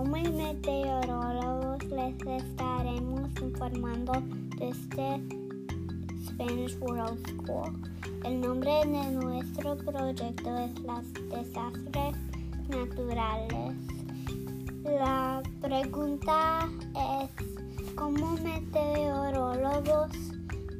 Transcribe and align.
Como 0.00 0.16
meteorólogos 0.16 1.84
les 1.90 2.14
estaremos 2.26 3.28
informando 3.42 4.12
desde 4.56 5.20
Spanish 6.24 6.74
World 6.80 7.20
School. 7.28 7.70
El 8.24 8.40
nombre 8.40 8.72
de 8.86 9.10
nuestro 9.10 9.76
proyecto 9.76 10.56
es 10.56 10.80
Las 10.84 11.04
Desastres 11.28 12.16
Naturales. 12.70 13.76
La 14.84 15.42
pregunta 15.60 16.66
es, 16.96 17.94
¿cómo 17.94 18.38
meteorólogos, 18.38 20.12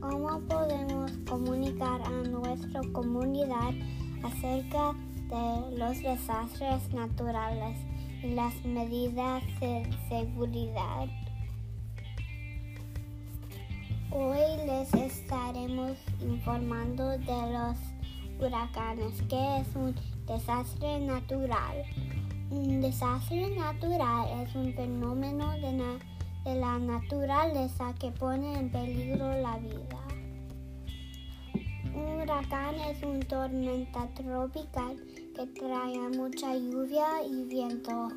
cómo 0.00 0.40
podemos 0.48 1.12
comunicar 1.28 2.00
a 2.06 2.22
nuestra 2.26 2.80
comunidad 2.94 3.74
acerca 4.22 4.94
de 4.94 5.09
los 5.30 6.02
desastres 6.02 6.92
naturales 6.92 7.78
y 8.22 8.34
las 8.34 8.52
medidas 8.64 9.42
de 9.60 9.88
seguridad? 10.08 11.06
Hoy 14.10 14.66
les 14.66 14.92
estaremos 14.92 15.96
informando 16.20 17.10
de 17.10 17.52
los 17.52 17.76
huracanes, 18.40 19.22
que 19.28 19.58
es 19.58 19.68
un 19.76 19.94
desastre 20.26 20.98
natural. 20.98 21.84
Un 22.50 22.80
desastre 22.80 23.54
natural 23.56 24.42
es 24.42 24.54
un 24.56 24.74
fenómeno 24.74 25.52
de, 25.52 25.72
de 26.44 26.54
la 26.58 26.76
naturaleza 26.80 27.94
que 28.00 28.10
pone 28.10 28.58
en 28.58 28.68
peligro 28.70 29.32
la 29.40 29.58
vida. 29.58 30.00
Un 31.94 32.22
huracán 32.22 32.74
es 32.74 33.02
una 33.02 33.20
tormenta 33.20 34.08
tropical 34.14 34.96
que 35.34 35.46
trae 35.46 35.98
mucha 36.16 36.54
lluvia 36.54 37.06
y 37.24 37.44
viento. 37.44 38.08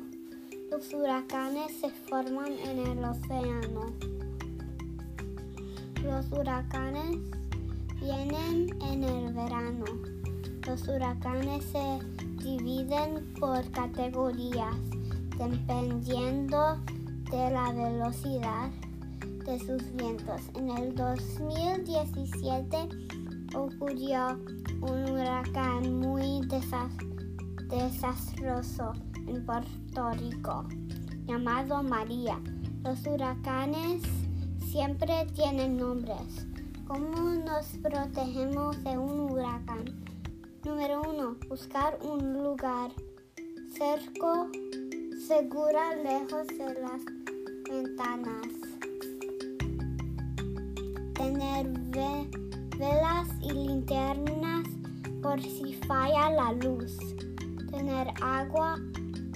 Los 0.70 0.92
huracanes 0.92 1.72
se 1.80 1.90
forman 1.90 2.52
en 2.52 2.78
el 2.78 3.04
océano. 3.04 3.92
Los 6.02 6.30
huracanes 6.32 7.18
vienen 8.00 8.68
en 8.82 9.04
el 9.04 9.32
verano. 9.32 9.84
Los 10.66 10.88
huracanes 10.88 11.64
se 11.64 11.98
dividen 12.42 13.32
por 13.38 13.70
categorías 13.70 14.76
dependiendo 15.38 16.78
de 17.30 17.50
la 17.50 17.72
velocidad 17.72 18.70
de 19.46 19.58
sus 19.58 19.82
vientos. 19.94 20.40
En 20.54 20.70
el 20.70 20.94
2017 20.94 22.76
ocurrió 23.54 24.38
un 24.80 25.10
huracán 25.10 26.00
desastroso 27.68 28.92
en 29.26 29.44
Puerto 29.44 30.10
Rico 30.12 30.64
llamado 31.26 31.82
María. 31.82 32.40
Los 32.82 33.06
huracanes 33.06 34.02
siempre 34.70 35.26
tienen 35.34 35.76
nombres. 35.76 36.46
¿Cómo 36.86 37.30
nos 37.30 37.66
protegemos 37.82 38.82
de 38.84 38.96
un 38.96 39.30
huracán? 39.30 39.84
Número 40.64 41.02
uno, 41.02 41.36
buscar 41.48 41.98
un 42.02 42.42
lugar 42.42 42.90
cerco, 43.76 44.48
segura, 45.26 45.94
lejos 45.96 46.46
de 46.46 46.74
las 46.80 47.04
ventanas. 47.70 48.48
Tener 51.14 51.68
velas 52.78 53.28
y 53.42 53.52
linternas 53.52 54.66
por 55.22 55.40
si 55.40 55.73
falla 55.86 56.30
la 56.30 56.52
luz. 56.52 56.96
Tener 57.70 58.12
agua 58.20 58.78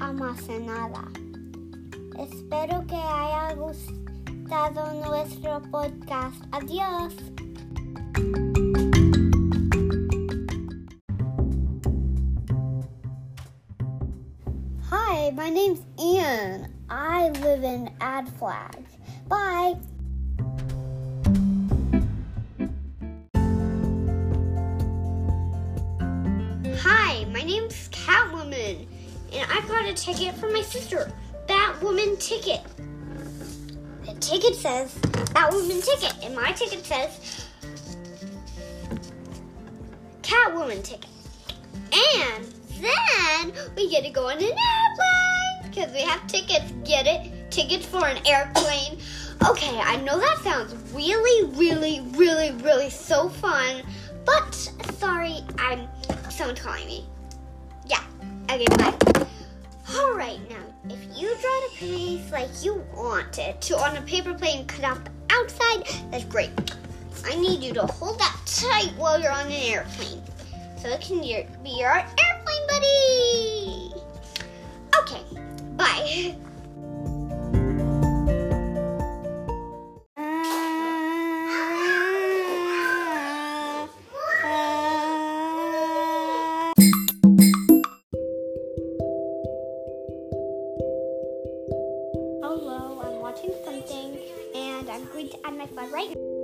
almacenada. 0.00 1.04
Espero 2.18 2.86
que 2.86 2.96
haya 2.96 3.54
gustado 3.54 4.92
nuestro 5.04 5.60
podcast. 5.70 6.42
Adiós. 6.52 7.14
Hi, 14.90 15.30
my 15.32 15.50
name's 15.50 15.80
Ian. 16.00 16.72
I 16.88 17.30
live 17.42 17.64
in 17.64 17.90
Ad 18.00 18.28
Flag. 18.38 18.84
Bye. 19.28 19.76
I 29.50 29.60
got 29.66 29.86
a 29.86 29.94
ticket 29.94 30.34
for 30.36 30.50
my 30.50 30.62
sister. 30.62 31.10
Batwoman 31.46 32.18
ticket. 32.20 32.60
The 34.04 34.14
ticket 34.20 34.54
says 34.54 34.94
Batwoman 35.34 35.84
ticket, 35.84 36.14
and 36.24 36.34
my 36.34 36.52
ticket 36.52 36.84
says 36.84 37.46
Catwoman 40.22 40.82
ticket. 40.82 41.10
And 41.92 42.44
then 42.80 43.52
we 43.76 43.90
get 43.90 44.04
to 44.04 44.10
go 44.10 44.28
on 44.28 44.36
an 44.36 44.42
airplane 44.42 45.70
because 45.70 45.92
we 45.92 46.02
have 46.02 46.26
tickets. 46.26 46.72
Get 46.84 47.06
it? 47.06 47.50
Tickets 47.50 47.86
for 47.86 48.06
an 48.06 48.18
airplane. 48.26 48.98
Okay, 49.48 49.78
I 49.78 49.96
know 50.02 50.18
that 50.18 50.38
sounds 50.42 50.74
really, 50.92 51.50
really, 51.52 52.00
really, 52.16 52.50
really 52.62 52.90
so 52.90 53.28
fun, 53.28 53.82
but 54.26 54.54
sorry, 54.98 55.38
I'm 55.58 55.88
someone's 56.28 56.60
calling 56.60 56.86
me. 56.86 57.06
Yeah. 57.86 58.02
Okay, 58.50 58.66
bye. 58.76 59.17
All 60.18 60.24
right, 60.24 60.50
now 60.50 60.56
if 60.92 60.98
you 61.16 61.28
draw 61.28 61.60
the 61.60 61.76
place 61.76 62.32
like 62.32 62.64
you 62.64 62.84
want 62.92 63.38
it 63.38 63.60
to 63.60 63.76
on 63.76 63.96
a 63.96 64.02
paper 64.02 64.34
plane 64.34 64.66
cut 64.66 64.82
out 64.82 65.04
the 65.04 65.12
outside, 65.32 65.86
that's 66.10 66.24
great. 66.24 66.50
I 67.24 67.36
need 67.36 67.62
you 67.62 67.72
to 67.74 67.86
hold 67.86 68.18
that 68.18 68.36
tight 68.44 68.92
while 68.96 69.20
you're 69.20 69.30
on 69.30 69.46
an 69.46 69.52
airplane, 69.52 70.20
so 70.76 70.88
it 70.88 71.02
can 71.02 71.20
be 71.20 71.70
your 71.70 71.94
airplane 71.94 72.66
buddy. 72.68 73.92
Okay, 74.98 75.22
bye. 75.76 76.34
watching 93.38 93.54
something 93.64 94.18
and 94.54 94.90
I'm 94.90 95.06
going 95.12 95.28
to 95.28 95.46
add 95.46 95.56
my 95.56 95.66
phone 95.66 95.90
right 95.92 96.08
now. 96.08 96.37